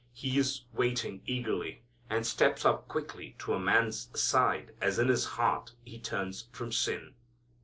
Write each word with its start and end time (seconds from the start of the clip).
He 0.13 0.39
is 0.39 0.61
waiting 0.73 1.21
eagerly, 1.27 1.83
and 2.09 2.25
steps 2.25 2.65
up 2.65 2.87
quickly 2.87 3.35
to 3.37 3.53
a 3.53 3.59
man's 3.59 4.09
side 4.19 4.73
as 4.81 4.97
in 4.97 5.09
his 5.09 5.25
heart 5.37 5.73
he 5.85 5.99
turns 5.99 6.47
from 6.51 6.71
sin. 6.71 7.13